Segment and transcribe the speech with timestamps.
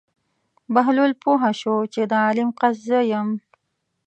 [0.73, 3.29] بهلول پوه شو چې د عالم قصد زه یم.